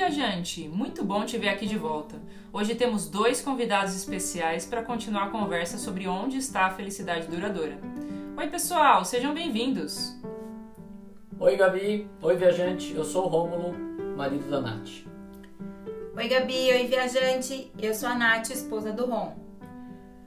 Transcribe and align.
viajante! 0.00 0.66
Muito 0.66 1.04
bom 1.04 1.26
te 1.26 1.36
ver 1.36 1.50
aqui 1.50 1.66
de 1.66 1.76
volta. 1.76 2.16
Hoje 2.50 2.74
temos 2.74 3.06
dois 3.06 3.42
convidados 3.42 3.94
especiais 3.94 4.64
para 4.64 4.82
continuar 4.82 5.24
a 5.24 5.30
conversa 5.30 5.76
sobre 5.76 6.08
onde 6.08 6.38
está 6.38 6.64
a 6.64 6.70
felicidade 6.70 7.26
duradoura. 7.26 7.78
Oi, 8.34 8.46
pessoal, 8.48 9.04
sejam 9.04 9.34
bem-vindos! 9.34 10.16
Oi, 11.38 11.54
Gabi. 11.54 12.08
Oi, 12.22 12.34
viajante. 12.34 12.94
Eu 12.94 13.04
sou 13.04 13.26
o 13.26 13.28
Rômulo, 13.28 13.74
marido 14.16 14.48
da 14.48 14.62
Nath. 14.62 15.04
Oi, 16.16 16.28
Gabi. 16.28 16.70
Oi, 16.72 16.86
viajante. 16.86 17.70
Eu 17.78 17.92
sou 17.92 18.08
a 18.08 18.14
Nath, 18.14 18.48
esposa 18.48 18.92
do 18.92 19.04
Rom. 19.04 19.34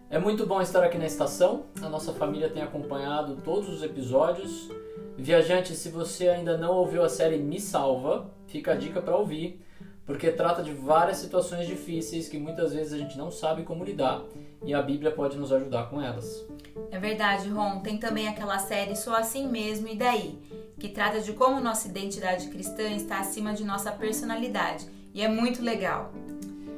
É 0.07 0.19
muito 0.19 0.45
bom 0.45 0.61
estar 0.61 0.83
aqui 0.83 0.99
na 0.99 1.07
estação. 1.07 1.65
A 1.81 1.89
nossa 1.89 2.13
família 2.13 2.47
tem 2.47 2.61
acompanhado 2.61 3.37
todos 3.37 3.69
os 3.69 3.81
episódios. 3.81 4.69
Viajante, 5.17 5.75
se 5.75 5.89
você 5.89 6.29
ainda 6.29 6.57
não 6.57 6.73
ouviu 6.73 7.03
a 7.03 7.09
série 7.09 7.37
Me 7.37 7.59
Salva, 7.59 8.31
fica 8.47 8.73
a 8.73 8.75
dica 8.75 8.99
para 9.01 9.15
ouvir, 9.15 9.61
porque 10.05 10.31
trata 10.31 10.61
de 10.61 10.73
várias 10.73 11.17
situações 11.17 11.67
difíceis 11.67 12.27
que 12.27 12.37
muitas 12.37 12.73
vezes 12.73 12.93
a 12.93 12.97
gente 12.97 13.17
não 13.17 13.31
sabe 13.31 13.63
como 13.63 13.83
lidar 13.83 14.21
e 14.65 14.73
a 14.73 14.81
Bíblia 14.81 15.11
pode 15.11 15.37
nos 15.37 15.51
ajudar 15.51 15.89
com 15.89 16.01
elas. 16.01 16.45
É 16.91 16.99
verdade, 16.99 17.49
Ron. 17.49 17.79
Tem 17.79 17.97
também 17.97 18.27
aquela 18.27 18.59
série 18.59 18.95
Sou 18.95 19.13
Assim 19.13 19.47
Mesmo 19.47 19.87
e 19.87 19.95
Daí, 19.95 20.39
que 20.79 20.89
trata 20.89 21.21
de 21.21 21.33
como 21.33 21.59
nossa 21.59 21.87
identidade 21.87 22.47
cristã 22.49 22.89
está 22.91 23.19
acima 23.19 23.53
de 23.53 23.63
nossa 23.63 23.91
personalidade. 23.91 24.87
E 25.13 25.21
é 25.21 25.27
muito 25.27 25.61
legal. 25.61 26.11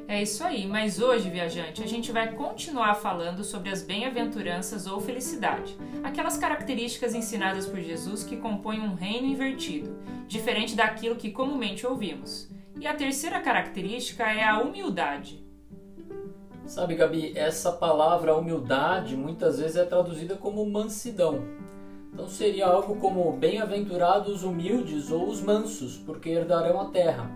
É 0.08 0.22
isso 0.22 0.44
aí, 0.44 0.68
mas 0.68 1.00
hoje, 1.00 1.28
viajante, 1.28 1.82
a 1.82 1.86
gente 1.86 2.12
vai 2.12 2.32
continuar 2.32 2.94
falando 2.94 3.42
sobre 3.42 3.70
as 3.70 3.82
bem-aventuranças 3.82 4.86
ou 4.86 5.00
felicidade, 5.00 5.76
aquelas 6.04 6.38
características 6.38 7.12
ensinadas 7.12 7.66
por 7.66 7.80
Jesus 7.80 8.22
que 8.22 8.36
compõem 8.36 8.78
um 8.78 8.94
reino 8.94 9.26
invertido, 9.26 9.98
diferente 10.28 10.76
daquilo 10.76 11.16
que 11.16 11.32
comumente 11.32 11.84
ouvimos. 11.84 12.48
E 12.78 12.86
a 12.86 12.94
terceira 12.94 13.40
característica 13.40 14.24
é 14.24 14.44
a 14.44 14.58
humildade. 14.60 15.44
Sabe, 16.66 16.94
Gabi, 16.94 17.32
essa 17.36 17.72
palavra 17.72 18.36
humildade 18.36 19.16
muitas 19.16 19.58
vezes 19.58 19.76
é 19.76 19.84
traduzida 19.84 20.36
como 20.36 20.68
mansidão. 20.68 21.42
Então 22.12 22.28
seria 22.28 22.66
algo 22.66 22.96
como 22.96 23.32
bem-aventurados 23.32 24.42
humildes 24.42 25.10
ou 25.10 25.28
os 25.28 25.40
mansos, 25.40 25.96
porque 25.98 26.30
herdarão 26.30 26.80
a 26.80 26.86
terra 26.86 27.30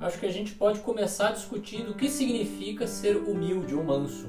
acho 0.00 0.18
que 0.18 0.26
a 0.26 0.32
gente 0.32 0.54
pode 0.54 0.80
começar 0.80 1.32
discutindo 1.32 1.90
o 1.90 1.94
que 1.94 2.08
significa 2.08 2.86
ser 2.86 3.16
humilde 3.16 3.74
ou 3.74 3.82
manso. 3.82 4.28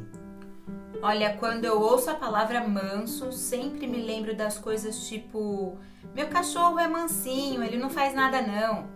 Olha, 1.01 1.35
quando 1.37 1.65
eu 1.65 1.79
ouço 1.79 2.09
a 2.09 2.15
palavra 2.15 2.67
manso, 2.67 3.31
sempre 3.31 3.87
me 3.87 4.01
lembro 4.01 4.35
das 4.35 4.57
coisas 4.57 5.07
tipo: 5.07 5.77
meu 6.13 6.27
cachorro 6.27 6.79
é 6.79 6.87
mansinho, 6.87 7.63
ele 7.63 7.77
não 7.77 7.89
faz 7.89 8.13
nada 8.13 8.41
não. 8.41 8.87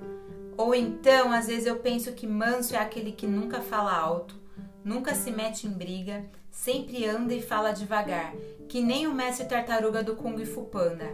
Ou 0.58 0.76
então, 0.76 1.32
às 1.32 1.48
vezes 1.48 1.66
eu 1.66 1.78
penso 1.78 2.14
que 2.14 2.28
manso 2.28 2.76
é 2.76 2.80
aquele 2.80 3.12
que 3.12 3.26
nunca 3.26 3.62
fala 3.62 3.94
alto, 3.94 4.36
nunca 4.84 5.16
se 5.16 5.32
mete 5.32 5.66
em 5.68 5.72
briga, 5.72 6.26
sempre 6.52 7.06
anda 7.06 7.34
e 7.34 7.42
fala 7.42 7.72
devagar, 7.72 8.34
que 8.70 8.81
nem 8.81 9.08
o 9.08 9.14
mestre 9.14 9.48
tartaruga 9.48 10.04
do 10.04 10.16
Kung 10.16 10.44
Fu 10.46 10.66
Panda. 10.66 11.14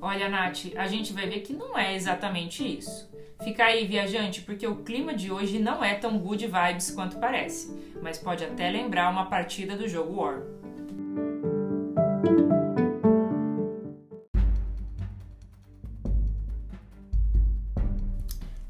Olha, 0.00 0.28
Nath, 0.28 0.72
a 0.76 0.86
gente 0.86 1.12
vai 1.12 1.28
ver 1.28 1.40
que 1.40 1.52
não 1.52 1.78
é 1.78 1.94
exatamente 1.94 2.62
isso. 2.78 3.10
Fica 3.42 3.64
aí, 3.64 3.86
viajante, 3.86 4.42
porque 4.42 4.66
o 4.66 4.76
clima 4.76 5.14
de 5.14 5.30
hoje 5.30 5.58
não 5.58 5.84
é 5.84 5.94
tão 5.94 6.18
good 6.18 6.46
vibes 6.46 6.90
quanto 6.90 7.18
parece, 7.18 7.74
mas 8.00 8.18
pode 8.18 8.44
até 8.44 8.70
lembrar 8.70 9.10
uma 9.10 9.26
partida 9.26 9.76
do 9.76 9.88
jogo 9.88 10.20
War. 10.20 10.42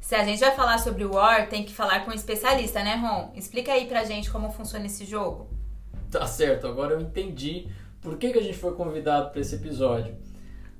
Se 0.05 0.13
a 0.13 0.23
gente 0.23 0.39
vai 0.39 0.51
falar 0.51 0.77
sobre 0.77 1.03
War, 1.03 1.49
tem 1.49 1.63
que 1.63 1.73
falar 1.73 2.05
com 2.05 2.11
um 2.11 2.13
especialista, 2.13 2.83
né, 2.83 2.93
Ron? 2.95 3.31
Explica 3.35 3.73
aí 3.73 3.87
pra 3.87 4.03
gente 4.03 4.29
como 4.29 4.51
funciona 4.51 4.85
esse 4.85 5.03
jogo. 5.03 5.47
Tá 6.11 6.27
certo, 6.27 6.67
agora 6.67 6.93
eu 6.93 7.01
entendi 7.01 7.69
por 8.01 8.15
que, 8.15 8.31
que 8.31 8.37
a 8.37 8.43
gente 8.43 8.55
foi 8.55 8.75
convidado 8.75 9.31
para 9.31 9.41
esse 9.41 9.55
episódio. 9.55 10.15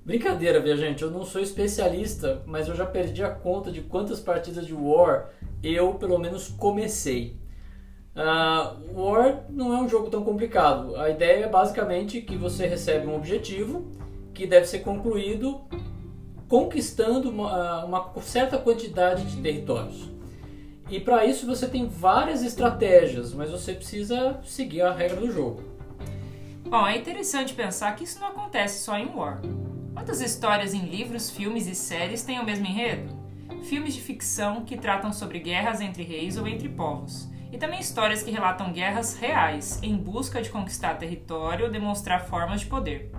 Brincadeira, 0.05 0.59
viajante, 0.59 1.01
eu 1.01 1.09
não 1.09 1.25
sou 1.25 1.41
especialista, 1.41 2.43
mas 2.45 2.67
eu 2.67 2.75
já 2.75 2.85
perdi 2.85 3.23
a 3.23 3.31
conta 3.31 3.71
de 3.71 3.81
quantas 3.81 4.19
partidas 4.19 4.67
de 4.67 4.75
War 4.75 5.31
eu, 5.63 5.95
pelo 5.95 6.19
menos, 6.19 6.49
comecei. 6.49 7.35
Uh, 8.15 8.93
War 8.93 9.43
não 9.49 9.75
é 9.75 9.81
um 9.81 9.89
jogo 9.89 10.11
tão 10.11 10.23
complicado. 10.23 10.95
A 10.97 11.09
ideia 11.09 11.45
é 11.45 11.49
basicamente 11.49 12.21
que 12.21 12.37
você 12.37 12.67
recebe 12.67 13.07
um 13.07 13.15
objetivo 13.15 13.91
que 14.35 14.45
deve 14.45 14.67
ser 14.67 14.81
concluído 14.81 15.67
conquistando 16.47 17.29
uma, 17.29 17.51
ah, 17.51 17.85
uma 17.85 18.21
certa 18.21 18.57
quantidade 18.57 19.25
de 19.25 19.41
territórios. 19.41 20.11
E 20.89 20.99
para 20.99 21.25
isso 21.25 21.47
você 21.47 21.67
tem 21.67 21.87
várias 21.87 22.43
estratégias, 22.43 23.33
mas 23.33 23.49
você 23.49 23.73
precisa 23.73 24.39
seguir 24.43 24.81
a 24.81 24.93
regra 24.93 25.19
do 25.19 25.31
jogo. 25.31 25.63
Bom, 26.67 26.85
é 26.85 26.97
interessante 26.97 27.53
pensar 27.53 27.95
que 27.95 28.03
isso 28.03 28.19
não 28.19 28.27
acontece 28.27 28.83
só 28.83 28.97
em 28.97 29.07
War. 29.13 29.41
Quantas 29.93 30.21
histórias 30.21 30.73
em 30.73 30.85
livros, 30.85 31.29
filmes 31.29 31.67
e 31.67 31.73
séries 31.73 32.23
têm 32.23 32.39
o 32.39 32.45
mesmo 32.45 32.65
enredo? 32.65 33.15
Filmes 33.63 33.95
de 33.95 34.01
ficção 34.01 34.63
que 34.63 34.77
tratam 34.77 35.11
sobre 35.11 35.39
guerras 35.39 35.81
entre 35.81 36.03
reis 36.03 36.37
ou 36.37 36.47
entre 36.47 36.69
povos, 36.69 37.27
e 37.51 37.57
também 37.57 37.79
histórias 37.79 38.21
que 38.21 38.29
relatam 38.29 38.71
guerras 38.71 39.15
reais 39.15 39.79
em 39.81 39.95
busca 39.95 40.41
de 40.41 40.49
conquistar 40.49 40.95
território 40.95 41.65
ou 41.65 41.71
demonstrar 41.71 42.25
formas 42.27 42.61
de 42.61 42.67
poder. 42.67 43.11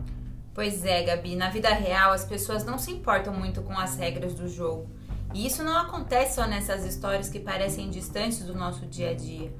Pois 0.56 0.86
é, 0.86 1.02
Gabi, 1.02 1.36
na 1.36 1.50
vida 1.50 1.68
real 1.68 2.12
as 2.12 2.24
pessoas 2.24 2.64
não 2.64 2.78
se 2.78 2.90
importam 2.90 3.30
muito 3.34 3.60
com 3.60 3.78
as 3.78 3.94
regras 3.98 4.32
do 4.32 4.48
jogo. 4.48 4.88
E 5.34 5.46
isso 5.46 5.62
não 5.62 5.76
acontece 5.76 6.36
só 6.36 6.46
nessas 6.46 6.82
histórias 6.86 7.28
que 7.28 7.38
parecem 7.38 7.90
distantes 7.90 8.42
do 8.42 8.54
nosso 8.54 8.86
dia 8.86 9.10
a 9.10 9.14
dia. 9.14 9.52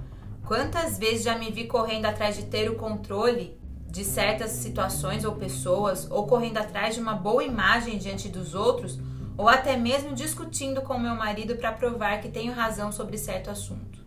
Quantas 0.46 0.98
vezes 0.98 1.22
já 1.22 1.36
me 1.36 1.50
vi 1.50 1.66
correndo 1.66 2.06
atrás 2.06 2.34
de 2.34 2.46
ter 2.46 2.70
o 2.70 2.76
controle 2.76 3.60
de 3.86 4.04
certas 4.04 4.52
situações 4.52 5.26
ou 5.26 5.34
pessoas, 5.36 6.10
ou 6.10 6.26
correndo 6.26 6.56
atrás 6.56 6.94
de 6.94 7.00
uma 7.02 7.12
boa 7.12 7.44
imagem 7.44 7.98
diante 7.98 8.30
dos 8.30 8.54
outros, 8.54 8.98
ou 9.36 9.50
até 9.50 9.76
mesmo 9.76 10.14
discutindo 10.14 10.80
com 10.80 10.98
meu 10.98 11.14
marido 11.14 11.56
para 11.56 11.72
provar 11.72 12.22
que 12.22 12.30
tenho 12.30 12.54
razão 12.54 12.90
sobre 12.90 13.18
certo 13.18 13.50
assunto. 13.50 14.00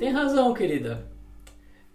Tem 0.00 0.10
razão, 0.10 0.52
querida. 0.52 1.15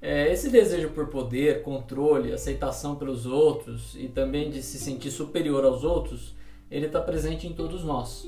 É, 0.02 0.32
esse 0.32 0.50
desejo 0.50 0.90
por 0.90 1.10
poder, 1.10 1.62
controle, 1.62 2.34
aceitação 2.34 2.96
pelos 2.96 3.28
outros 3.28 3.96
e 3.96 4.08
também 4.08 4.50
de 4.50 4.64
se 4.64 4.80
sentir 4.80 5.12
superior 5.12 5.64
aos 5.64 5.84
outros, 5.84 6.36
ele 6.72 6.88
está 6.88 7.00
presente 7.00 7.46
em 7.46 7.54
todos 7.54 7.84
nós. 7.84 8.28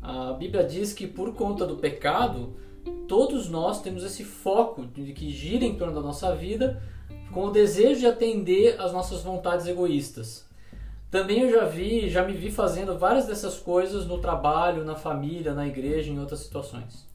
A 0.00 0.32
Bíblia 0.32 0.64
diz 0.64 0.94
que 0.94 1.06
por 1.06 1.34
conta 1.34 1.66
do 1.66 1.76
pecado, 1.76 2.54
todos 3.06 3.50
nós 3.50 3.82
temos 3.82 4.02
esse 4.02 4.24
foco 4.24 4.86
de 4.86 5.12
que 5.12 5.28
gira 5.28 5.64
em 5.64 5.74
torno 5.74 5.94
da 5.94 6.00
nossa 6.00 6.34
vida 6.34 6.82
com 7.30 7.46
o 7.46 7.50
desejo 7.50 8.00
de 8.00 8.06
atender 8.06 8.80
às 8.80 8.90
nossas 8.90 9.22
vontades 9.22 9.66
egoístas. 9.66 10.48
Também 11.10 11.40
eu 11.40 11.50
já 11.50 11.64
vi, 11.66 12.08
já 12.08 12.24
me 12.24 12.32
vi 12.32 12.50
fazendo 12.50 12.96
várias 12.96 13.26
dessas 13.26 13.58
coisas 13.58 14.06
no 14.06 14.18
trabalho, 14.18 14.84
na 14.84 14.94
família, 14.94 15.52
na 15.52 15.66
igreja, 15.66 16.10
em 16.10 16.18
outras 16.18 16.40
situações. 16.40 17.09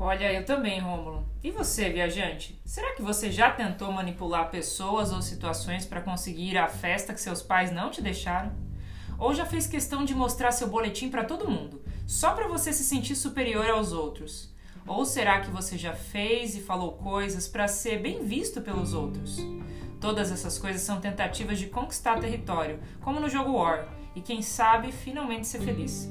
Olha, 0.00 0.32
eu 0.32 0.44
também, 0.44 0.78
Rômulo. 0.78 1.26
E 1.42 1.50
você, 1.50 1.90
viajante? 1.90 2.60
Será 2.64 2.94
que 2.94 3.02
você 3.02 3.32
já 3.32 3.50
tentou 3.50 3.90
manipular 3.90 4.48
pessoas 4.48 5.12
ou 5.12 5.20
situações 5.20 5.84
para 5.84 6.00
conseguir 6.00 6.52
ir 6.52 6.56
à 6.56 6.68
festa 6.68 7.12
que 7.12 7.20
seus 7.20 7.42
pais 7.42 7.72
não 7.72 7.90
te 7.90 8.00
deixaram? 8.00 8.52
Ou 9.18 9.34
já 9.34 9.44
fez 9.44 9.66
questão 9.66 10.04
de 10.04 10.14
mostrar 10.14 10.52
seu 10.52 10.68
boletim 10.68 11.10
para 11.10 11.24
todo 11.24 11.50
mundo, 11.50 11.82
só 12.06 12.30
para 12.30 12.46
você 12.46 12.72
se 12.72 12.84
sentir 12.84 13.16
superior 13.16 13.68
aos 13.68 13.92
outros? 13.92 14.54
Ou 14.86 15.04
será 15.04 15.40
que 15.40 15.50
você 15.50 15.76
já 15.76 15.92
fez 15.92 16.54
e 16.54 16.60
falou 16.60 16.92
coisas 16.92 17.48
para 17.48 17.66
ser 17.66 18.00
bem 18.00 18.24
visto 18.24 18.60
pelos 18.60 18.94
outros? 18.94 19.38
Todas 20.00 20.30
essas 20.30 20.58
coisas 20.58 20.80
são 20.80 21.00
tentativas 21.00 21.58
de 21.58 21.66
conquistar 21.66 22.20
território, 22.20 22.78
como 23.00 23.18
no 23.18 23.28
jogo 23.28 23.58
War, 23.58 23.88
e 24.14 24.20
quem 24.20 24.42
sabe 24.42 24.92
finalmente 24.92 25.48
ser 25.48 25.60
feliz. 25.60 26.08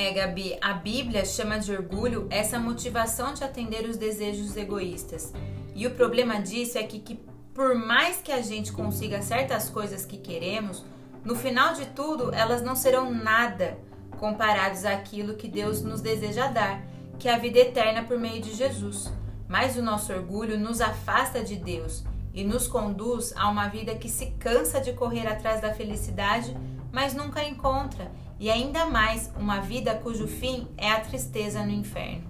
É, 0.00 0.12
Gabi, 0.12 0.56
a 0.60 0.74
Bíblia 0.74 1.24
chama 1.24 1.58
de 1.58 1.72
orgulho 1.72 2.28
essa 2.30 2.56
motivação 2.56 3.34
de 3.34 3.42
atender 3.42 3.84
os 3.84 3.96
desejos 3.96 4.56
egoístas. 4.56 5.32
E 5.74 5.88
o 5.88 5.90
problema 5.90 6.40
disso 6.40 6.78
é 6.78 6.84
que, 6.84 7.00
que 7.00 7.20
por 7.52 7.74
mais 7.74 8.18
que 8.18 8.30
a 8.30 8.40
gente 8.40 8.70
consiga 8.70 9.20
certas 9.22 9.68
coisas 9.68 10.06
que 10.06 10.16
queremos, 10.16 10.84
no 11.24 11.34
final 11.34 11.74
de 11.74 11.84
tudo 11.86 12.32
elas 12.32 12.62
não 12.62 12.76
serão 12.76 13.12
nada 13.12 13.76
comparados 14.20 14.84
àquilo 14.84 15.34
que 15.34 15.48
Deus 15.48 15.82
nos 15.82 16.00
deseja 16.00 16.46
dar 16.46 16.80
que 17.18 17.28
é 17.28 17.34
a 17.34 17.38
vida 17.38 17.58
eterna 17.58 18.04
por 18.04 18.20
meio 18.20 18.40
de 18.40 18.54
Jesus. 18.54 19.12
Mas 19.48 19.76
o 19.76 19.82
nosso 19.82 20.12
orgulho 20.12 20.56
nos 20.56 20.80
afasta 20.80 21.42
de 21.42 21.56
Deus 21.56 22.04
e 22.32 22.44
nos 22.44 22.68
conduz 22.68 23.34
a 23.36 23.50
uma 23.50 23.66
vida 23.66 23.96
que 23.96 24.08
se 24.08 24.26
cansa 24.38 24.80
de 24.80 24.92
correr 24.92 25.26
atrás 25.26 25.60
da 25.60 25.74
felicidade, 25.74 26.56
mas 26.92 27.14
nunca 27.14 27.42
encontra, 27.42 28.12
e 28.38 28.50
ainda 28.50 28.86
mais 28.86 29.32
uma 29.36 29.60
vida 29.60 29.94
cujo 29.94 30.26
fim 30.26 30.66
é 30.76 30.90
a 30.90 31.00
tristeza 31.00 31.64
no 31.64 31.72
inferno. 31.72 32.28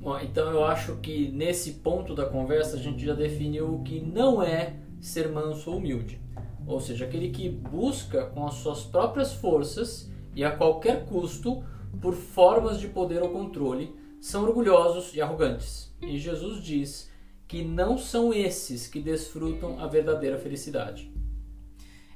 Bom, 0.00 0.18
então 0.20 0.50
eu 0.50 0.64
acho 0.64 0.96
que 0.96 1.30
nesse 1.30 1.72
ponto 1.74 2.14
da 2.14 2.26
conversa 2.26 2.76
a 2.76 2.80
gente 2.80 3.04
já 3.04 3.14
definiu 3.14 3.74
o 3.74 3.82
que 3.82 4.00
não 4.00 4.42
é 4.42 4.76
ser 5.00 5.28
manso 5.28 5.70
ou 5.70 5.78
humilde. 5.78 6.20
Ou 6.66 6.80
seja, 6.80 7.04
aquele 7.04 7.30
que 7.30 7.48
busca 7.48 8.26
com 8.26 8.46
as 8.46 8.54
suas 8.54 8.84
próprias 8.84 9.32
forças 9.32 10.10
e 10.34 10.44
a 10.44 10.50
qualquer 10.50 11.06
custo 11.06 11.64
por 12.00 12.14
formas 12.14 12.78
de 12.78 12.88
poder 12.88 13.22
ou 13.22 13.30
controle, 13.30 13.94
são 14.20 14.44
orgulhosos 14.44 15.14
e 15.14 15.20
arrogantes. 15.20 15.92
E 16.00 16.18
Jesus 16.18 16.62
diz 16.62 17.10
que 17.46 17.64
não 17.64 17.96
são 17.96 18.32
esses 18.32 18.86
que 18.86 19.00
desfrutam 19.00 19.80
a 19.80 19.86
verdadeira 19.86 20.38
felicidade. 20.38 21.10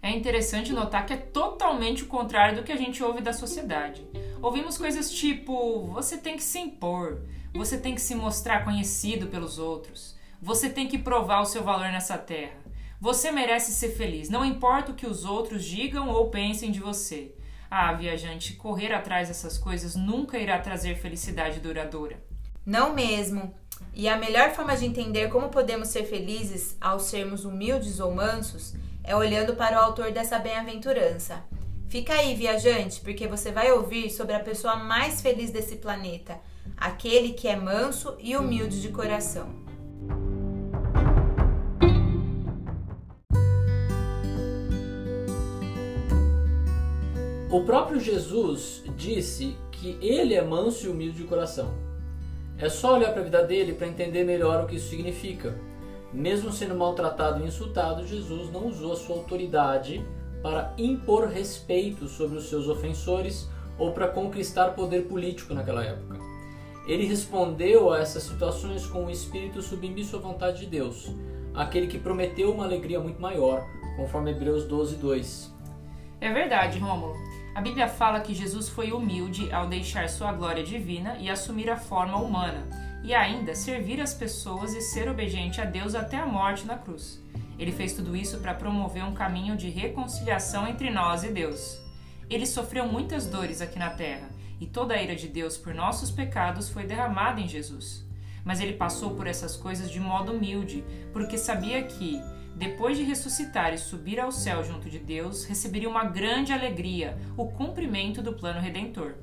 É 0.02 0.10
interessante 0.10 0.72
notar 0.72 1.06
que 1.06 1.12
é 1.12 1.16
totalmente 1.16 2.02
o 2.02 2.08
contrário 2.08 2.56
do 2.56 2.64
que 2.64 2.72
a 2.72 2.76
gente 2.76 3.00
ouve 3.04 3.22
da 3.22 3.32
sociedade. 3.32 4.04
Ouvimos 4.42 4.76
coisas 4.76 5.08
tipo: 5.12 5.86
você 5.86 6.18
tem 6.18 6.36
que 6.36 6.42
se 6.42 6.58
impor, 6.58 7.22
você 7.54 7.78
tem 7.78 7.94
que 7.94 8.00
se 8.00 8.16
mostrar 8.16 8.64
conhecido 8.64 9.28
pelos 9.28 9.60
outros, 9.60 10.16
você 10.40 10.68
tem 10.68 10.88
que 10.88 10.98
provar 10.98 11.40
o 11.40 11.46
seu 11.46 11.62
valor 11.62 11.92
nessa 11.92 12.18
terra, 12.18 12.58
você 13.00 13.30
merece 13.30 13.70
ser 13.70 13.90
feliz, 13.90 14.28
não 14.28 14.44
importa 14.44 14.90
o 14.90 14.94
que 14.96 15.06
os 15.06 15.24
outros 15.24 15.64
digam 15.64 16.08
ou 16.08 16.30
pensem 16.30 16.72
de 16.72 16.80
você. 16.80 17.32
Ah, 17.70 17.92
viajante, 17.92 18.54
correr 18.54 18.92
atrás 18.92 19.28
dessas 19.28 19.56
coisas 19.56 19.94
nunca 19.94 20.36
irá 20.36 20.58
trazer 20.58 20.96
felicidade 20.96 21.60
duradoura. 21.60 22.22
Não 22.66 22.92
mesmo. 22.92 23.54
E 23.94 24.08
a 24.08 24.16
melhor 24.16 24.50
forma 24.50 24.76
de 24.76 24.84
entender 24.84 25.28
como 25.28 25.48
podemos 25.48 25.88
ser 25.88 26.04
felizes 26.04 26.76
ao 26.80 27.00
sermos 27.00 27.44
humildes 27.44 27.98
ou 27.98 28.14
mansos 28.14 28.74
é 29.04 29.16
olhando 29.16 29.54
para 29.54 29.78
o 29.78 29.82
autor 29.82 30.12
dessa 30.12 30.38
bem-aventurança. 30.38 31.42
Fica 31.88 32.14
aí, 32.14 32.34
viajante, 32.34 33.00
porque 33.00 33.26
você 33.26 33.52
vai 33.52 33.70
ouvir 33.70 34.10
sobre 34.10 34.34
a 34.34 34.40
pessoa 34.40 34.76
mais 34.76 35.20
feliz 35.20 35.50
desse 35.50 35.76
planeta, 35.76 36.40
aquele 36.76 37.32
que 37.32 37.48
é 37.48 37.56
manso 37.56 38.16
e 38.18 38.36
humilde 38.36 38.80
de 38.80 38.88
coração. 38.88 39.62
O 47.50 47.64
próprio 47.64 48.00
Jesus 48.00 48.82
disse 48.96 49.54
que 49.70 49.98
ele 50.00 50.34
é 50.34 50.42
manso 50.42 50.86
e 50.86 50.88
humilde 50.88 51.18
de 51.18 51.24
coração. 51.24 51.74
É 52.56 52.70
só 52.70 52.94
olhar 52.94 53.12
para 53.12 53.20
a 53.20 53.24
vida 53.24 53.42
dele 53.44 53.74
para 53.74 53.86
entender 53.86 54.24
melhor 54.24 54.64
o 54.64 54.66
que 54.66 54.76
isso 54.76 54.88
significa. 54.88 55.54
Mesmo 56.12 56.52
sendo 56.52 56.74
maltratado 56.74 57.42
e 57.42 57.46
insultado, 57.46 58.06
Jesus 58.06 58.50
não 58.50 58.66
usou 58.66 58.92
a 58.92 58.96
sua 58.96 59.16
autoridade 59.16 60.04
para 60.42 60.74
impor 60.76 61.28
respeito 61.28 62.06
sobre 62.08 62.36
os 62.36 62.48
seus 62.48 62.68
ofensores 62.68 63.48
ou 63.78 63.92
para 63.92 64.08
conquistar 64.08 64.70
poder 64.70 65.06
político 65.06 65.54
naquela 65.54 65.84
época. 65.84 66.18
Ele 66.86 67.06
respondeu 67.06 67.92
a 67.92 68.00
essas 68.00 68.24
situações 68.24 68.86
com 68.86 69.06
o 69.06 69.10
espírito 69.10 69.62
submisso 69.62 70.16
à 70.16 70.18
vontade 70.18 70.60
de 70.60 70.66
Deus, 70.66 71.14
aquele 71.54 71.86
que 71.86 71.98
prometeu 71.98 72.52
uma 72.52 72.64
alegria 72.64 72.98
muito 72.98 73.20
maior, 73.20 73.64
conforme 73.96 74.32
Hebreus 74.32 74.64
12, 74.64 74.96
2. 74.96 75.54
É 76.20 76.32
verdade, 76.32 76.78
Rômulo. 76.78 77.14
A 77.54 77.60
Bíblia 77.60 77.86
fala 77.86 78.20
que 78.20 78.34
Jesus 78.34 78.68
foi 78.68 78.92
humilde 78.92 79.52
ao 79.52 79.66
deixar 79.66 80.08
sua 80.08 80.32
glória 80.32 80.64
divina 80.64 81.16
e 81.18 81.28
assumir 81.28 81.70
a 81.70 81.76
forma 81.76 82.16
humana, 82.16 82.66
e 83.02 83.14
ainda 83.14 83.54
servir 83.54 84.00
as 84.00 84.14
pessoas 84.14 84.74
e 84.74 84.80
ser 84.80 85.08
obediente 85.08 85.60
a 85.60 85.64
Deus 85.64 85.94
até 85.94 86.16
a 86.18 86.26
morte 86.26 86.64
na 86.64 86.78
cruz. 86.78 87.22
Ele 87.58 87.72
fez 87.72 87.92
tudo 87.92 88.16
isso 88.16 88.38
para 88.38 88.54
promover 88.54 89.04
um 89.04 89.14
caminho 89.14 89.56
de 89.56 89.68
reconciliação 89.68 90.66
entre 90.66 90.90
nós 90.90 91.24
e 91.24 91.28
Deus. 91.28 91.80
Ele 92.30 92.46
sofreu 92.46 92.86
muitas 92.86 93.26
dores 93.26 93.60
aqui 93.60 93.78
na 93.78 93.90
terra, 93.90 94.30
e 94.60 94.66
toda 94.66 94.94
a 94.94 95.02
ira 95.02 95.14
de 95.14 95.28
Deus 95.28 95.56
por 95.56 95.74
nossos 95.74 96.10
pecados 96.10 96.68
foi 96.68 96.84
derramada 96.84 97.40
em 97.40 97.48
Jesus. 97.48 98.06
Mas 98.44 98.60
ele 98.60 98.74
passou 98.74 99.14
por 99.14 99.26
essas 99.26 99.56
coisas 99.56 99.90
de 99.90 100.00
modo 100.00 100.32
humilde, 100.32 100.84
porque 101.12 101.36
sabia 101.36 101.82
que, 101.82 102.20
depois 102.56 102.96
de 102.96 103.02
ressuscitar 103.02 103.74
e 103.74 103.78
subir 103.78 104.18
ao 104.18 104.32
céu 104.32 104.62
junto 104.64 104.88
de 104.88 104.98
Deus, 104.98 105.44
receberia 105.44 105.88
uma 105.88 106.04
grande 106.04 106.52
alegria, 106.52 107.18
o 107.36 107.48
cumprimento 107.48 108.22
do 108.22 108.32
plano 108.32 108.60
redentor. 108.60 109.14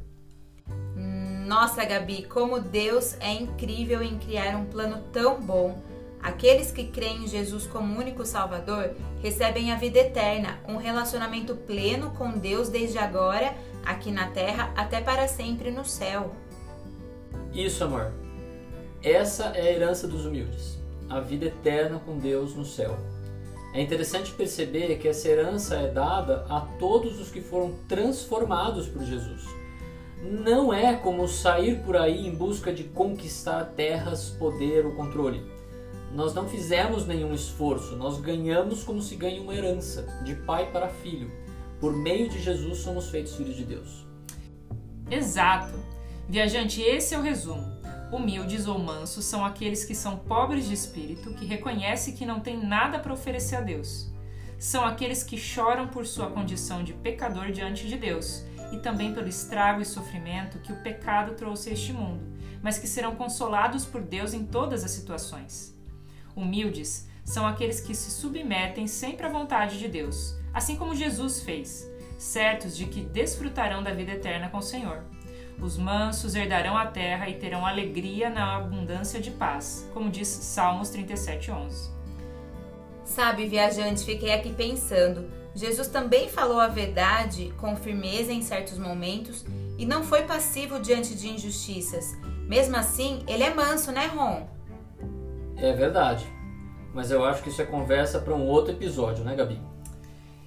Nossa, 1.50 1.84
Gabi, 1.84 2.28
como 2.30 2.60
Deus 2.60 3.16
é 3.20 3.34
incrível 3.34 4.04
em 4.04 4.20
criar 4.20 4.56
um 4.56 4.66
plano 4.66 5.02
tão 5.12 5.42
bom. 5.42 5.82
Aqueles 6.22 6.72
que 6.72 6.84
creem 6.84 7.24
em 7.24 7.28
Jesus 7.28 7.66
como 7.66 7.98
único 7.98 8.24
Salvador 8.24 8.92
recebem 9.20 9.72
a 9.72 9.76
vida 9.76 9.98
eterna, 9.98 10.60
um 10.68 10.78
relacionamento 10.78 11.56
pleno 11.56 12.12
com 12.12 12.38
Deus 12.38 12.70
desde 12.70 13.00
agora, 13.00 13.56
aqui 13.84 14.12
na 14.12 14.28
terra, 14.28 14.72
até 14.78 15.02
para 15.02 15.28
sempre 15.28 15.72
no 15.72 15.84
céu. 15.84 16.36
Isso, 17.52 17.84
amor. 17.84 18.12
Essa 19.02 19.46
é 19.46 19.62
a 19.62 19.72
herança 19.72 20.08
dos 20.08 20.28
humildes, 20.28 20.78
a 21.10 21.20
vida 21.20 21.48
eterna 21.48 22.00
com 22.06 22.20
Deus 22.20 22.54
no 22.54 22.64
céu. 22.64 22.96
É 23.74 23.82
interessante 23.82 24.32
perceber 24.34 25.00
que 25.00 25.08
essa 25.08 25.28
herança 25.28 25.78
é 25.78 25.88
dada 25.88 26.46
a 26.48 26.62
todos 26.78 27.20
os 27.20 27.32
que 27.32 27.42
foram 27.42 27.74
transformados 27.88 28.88
por 28.88 29.04
Jesus 29.04 29.59
não 30.22 30.74
é 30.74 30.96
como 30.96 31.28
sair 31.28 31.80
por 31.84 31.96
aí 31.96 32.28
em 32.28 32.36
busca 32.36 32.74
de 32.74 32.84
conquistar 32.84 33.64
terras, 33.76 34.30
poder 34.30 34.86
ou 34.86 34.92
controle. 34.92 35.42
Nós 36.14 36.34
não 36.34 36.48
fizemos 36.48 37.06
nenhum 37.06 37.34
esforço, 37.34 37.96
nós 37.96 38.20
ganhamos 38.20 38.84
como 38.84 39.02
se 39.02 39.16
ganha 39.16 39.42
uma 39.42 39.56
herança, 39.56 40.06
de 40.26 40.36
pai 40.36 40.72
para 40.72 40.90
filho. 40.90 41.32
Por 41.80 41.96
meio 41.96 42.28
de 42.28 42.42
Jesus 42.42 42.80
somos 42.80 43.10
feitos 43.10 43.36
filhos 43.36 43.56
de 43.56 43.64
Deus. 43.64 44.06
Exato. 45.10 45.74
Viajante, 46.28 46.82
esse 46.82 47.16
é 47.16 47.18
o 47.18 47.22
resumo. 47.22 47.80
Humildes 48.12 48.68
ou 48.68 48.78
mansos 48.78 49.24
são 49.24 49.46
aqueles 49.46 49.86
que 49.86 49.96
são 49.96 50.18
pobres 50.18 50.68
de 50.68 50.74
espírito, 50.74 51.34
que 51.36 51.46
reconhecem 51.46 52.16
que 52.16 52.26
não 52.26 52.40
têm 52.40 52.58
nada 52.58 53.00
para 53.00 53.14
oferecer 53.14 53.56
a 53.56 53.62
Deus. 53.62 54.12
São 54.58 54.84
aqueles 54.84 55.24
que 55.24 55.38
choram 55.38 55.88
por 55.88 56.06
sua 56.06 56.30
condição 56.30 56.84
de 56.84 56.92
pecador 56.92 57.52
diante 57.52 57.88
de 57.88 57.98
Deus 57.98 58.44
e 58.72 58.78
também 58.78 59.14
pelo 59.14 59.28
estrago 59.28 59.82
e 59.82 59.86
sofrimento 59.86 60.60
que 60.60 60.72
o 60.72 60.82
pecado 60.82 61.36
trouxe 61.36 61.70
a 61.70 61.74
este 61.74 61.94
mundo, 61.94 62.24
mas 62.62 62.78
que 62.78 62.88
serão 62.88 63.16
consolados 63.16 63.86
por 63.86 64.02
Deus 64.02 64.34
em 64.34 64.46
todas 64.46 64.84
as 64.84 64.92
situações. 64.92 65.76
Humildes 66.36 67.08
são 67.24 67.46
aqueles 67.46 67.80
que 67.80 67.94
se 67.94 68.12
submetem 68.12 68.88
sempre 68.88 69.26
à 69.26 69.30
vontade 69.30 69.78
de 69.78 69.88
Deus, 69.88 70.36
assim 70.54 70.76
como 70.76 70.96
Jesus 70.96 71.42
fez, 71.42 71.90
certos 72.18 72.76
de 72.76 72.86
que 72.86 73.02
desfrutarão 73.02 73.84
da 73.84 73.94
vida 73.94 74.12
eterna 74.12 74.50
com 74.50 74.58
o 74.58 74.64
Senhor. 74.64 75.04
Os 75.62 75.78
mansos 75.78 76.36
herdarão 76.36 76.78
a 76.78 76.86
terra 76.86 77.30
e 77.30 77.34
terão 77.34 77.66
alegria 77.66 78.30
na 78.30 78.56
abundância 78.56 79.20
de 79.20 79.32
paz, 79.32 79.90
como 79.94 80.10
diz 80.10 80.28
Salmos 80.28 80.90
37:11. 80.90 81.92
Sabe, 83.04 83.48
viajante, 83.48 84.06
fiquei 84.06 84.32
aqui 84.32 84.54
pensando 84.54 85.39
Jesus 85.56 85.88
também 85.88 86.30
falou 86.30 86.60
a 86.60 86.68
verdade 86.68 87.54
com 87.58 87.76
firmeza 87.76 88.32
em 88.32 88.42
certos 88.42 88.78
momentos 88.78 89.46
e 89.78 89.86
não 89.86 90.04
foi 90.04 90.24
passivo 90.24 90.80
diante 90.80 91.16
de 91.16 91.30
injustiças. 91.30 92.18
Mesmo 92.48 92.78
assim, 92.78 93.24
ele 93.28 93.44
é 93.44 93.54
manso, 93.54 93.92
né, 93.92 94.08
Ron? 94.08 94.48
É 95.58 95.74
verdade. 95.74 96.26
Mas 96.94 97.12
eu 97.12 97.24
acho 97.24 97.44
que 97.44 97.50
isso 97.50 97.62
é 97.62 97.66
conversa 97.66 98.20
para 98.20 98.34
um 98.34 98.46
outro 98.46 98.74
episódio, 98.74 99.24
né, 99.24 99.36
Gabi? 99.36 99.60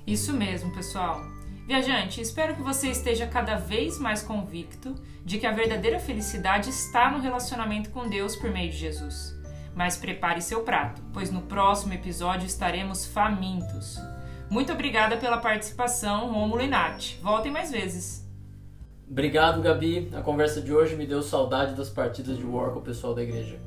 Isso 0.07 0.33
mesmo, 0.33 0.73
pessoal. 0.75 1.21
Viajante, 1.67 2.21
espero 2.21 2.57
que 2.57 2.63
você 2.63 2.89
esteja 2.89 3.27
cada 3.27 3.55
vez 3.55 3.99
mais 3.99 4.21
convicto 4.21 4.95
de 5.25 5.39
que 5.39 5.47
a 5.47 5.53
verdadeira 5.53 6.01
felicidade 6.01 6.71
está 6.71 7.11
no 7.11 7.21
relacionamento 7.21 7.91
com 7.91 8.09
Deus 8.09 8.35
por 8.35 8.51
meio 8.51 8.71
de 8.71 8.77
Jesus. 8.77 9.33
Mas 9.75 9.97
prepare 9.97 10.43
seu 10.43 10.63
prato, 10.63 11.01
pois 11.13 11.31
no 11.31 11.43
próximo 11.43 11.95
episódio 11.95 12.47
estaremos 12.47 13.07
famintos. 13.07 13.97
Muito 14.53 14.71
obrigada 14.71 15.17
pela 15.17 15.39
participação, 15.39 16.31
Romulo 16.31 16.61
e 16.61 16.69
Nath. 16.69 17.15
Voltem 17.23 17.51
mais 17.51 17.71
vezes. 17.71 18.23
Obrigado, 19.11 19.63
Gabi. 19.63 20.11
A 20.13 20.21
conversa 20.21 20.61
de 20.61 20.71
hoje 20.71 20.95
me 20.95 21.07
deu 21.07 21.23
saudade 21.23 21.75
das 21.75 21.89
partidas 21.89 22.37
de 22.37 22.45
War 22.45 22.71
com 22.71 22.81
o 22.81 22.83
pessoal 22.83 23.15
da 23.15 23.23
igreja. 23.23 23.59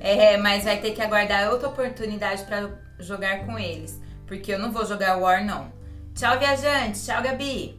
É, 0.00 0.38
mas 0.38 0.64
vai 0.64 0.80
ter 0.80 0.92
que 0.92 1.02
aguardar 1.02 1.52
outra 1.52 1.68
oportunidade 1.68 2.42
para 2.44 2.70
jogar 2.98 3.44
com 3.44 3.58
eles, 3.58 4.00
porque 4.26 4.50
eu 4.50 4.58
não 4.58 4.72
vou 4.72 4.86
jogar 4.86 5.18
War 5.18 5.44
não. 5.44 5.70
Tchau, 6.14 6.38
viajante. 6.38 7.04
Tchau, 7.04 7.22
Gabi. 7.22 7.78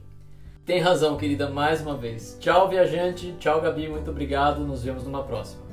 Tem 0.68 0.80
razão, 0.80 1.18
querida, 1.18 1.50
mais 1.50 1.82
uma 1.82 1.98
vez. 1.98 2.38
Tchau, 2.40 2.70
viajante. 2.70 3.36
Tchau, 3.40 3.60
Gabi. 3.60 3.90
Muito 3.90 4.12
obrigado. 4.12 4.60
Nos 4.60 4.84
vemos 4.84 5.04
numa 5.04 5.24
próxima. 5.24 5.64